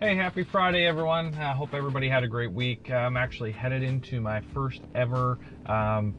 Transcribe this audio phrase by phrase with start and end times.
[0.00, 1.34] Hey, happy Friday, everyone.
[1.34, 2.88] I hope everybody had a great week.
[2.88, 6.14] I'm actually headed into my first ever um,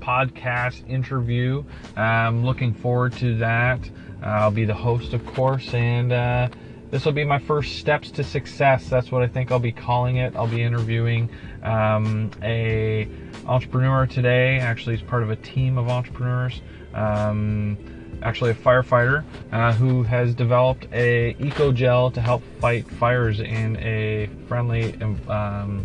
[0.00, 1.64] podcast interview.
[1.96, 3.80] I'm looking forward to that.
[4.22, 6.48] I'll be the host, of course, and uh,
[6.94, 8.88] this will be my first steps to success.
[8.88, 10.36] That's what I think I'll be calling it.
[10.36, 11.28] I'll be interviewing
[11.64, 13.08] um, a
[13.46, 14.60] entrepreneur today.
[14.60, 16.62] Actually, he's part of a team of entrepreneurs.
[16.94, 17.76] Um,
[18.22, 23.76] actually a firefighter uh, who has developed a eco gel to help fight fires in
[23.78, 24.94] a friendly
[25.28, 25.84] um,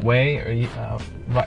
[0.00, 0.98] way, uh,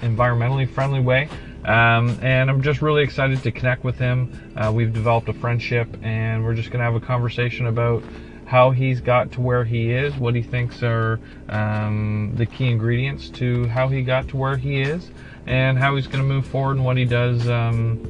[0.04, 1.28] environmentally friendly way.
[1.66, 4.54] Um, and I'm just really excited to connect with him.
[4.56, 8.04] Uh, we've developed a friendship, and we're just going to have a conversation about
[8.50, 13.30] how he's got to where he is, what he thinks are um, the key ingredients
[13.30, 15.12] to how he got to where he is,
[15.46, 18.02] and how he's going to move forward and what he does um,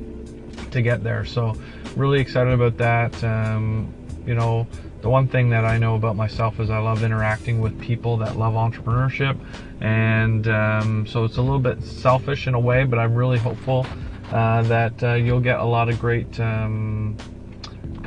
[0.72, 1.26] to get there.
[1.26, 1.58] So
[1.98, 3.22] really excited about that.
[3.22, 3.94] Um,
[4.26, 4.66] you know,
[5.02, 8.38] the one thing that I know about myself is I love interacting with people that
[8.38, 9.38] love entrepreneurship,
[9.82, 13.86] and um, so it's a little bit selfish in a way, but I'm really hopeful
[14.32, 17.18] uh, that uh, you'll get a lot of great um,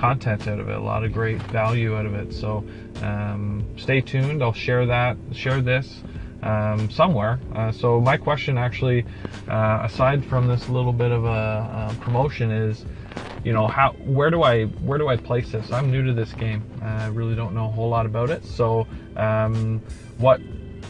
[0.02, 2.34] content out of it, a lot of great value out of it.
[2.34, 2.64] So
[3.02, 4.42] um, stay tuned.
[4.42, 6.02] I'll share that, share this.
[6.42, 7.38] Um, somewhere.
[7.54, 9.04] Uh, so my question, actually,
[9.48, 12.84] uh, aside from this little bit of a, a promotion, is
[13.44, 16.32] you know how where do i where do i place this i'm new to this
[16.32, 19.80] game i really don't know a whole lot about it so um,
[20.18, 20.40] what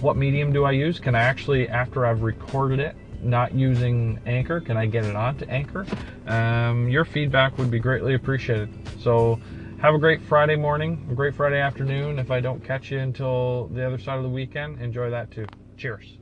[0.00, 4.60] what medium do i use can i actually after i've recorded it not using anchor
[4.60, 5.86] can i get it onto anchor
[6.26, 8.68] um, your feedback would be greatly appreciated
[9.02, 9.38] so
[9.78, 13.68] have a great friday morning a great friday afternoon if i don't catch you until
[13.68, 14.80] the other side of the weekend.
[14.80, 15.46] Enjoy that too.
[15.76, 16.21] Cheers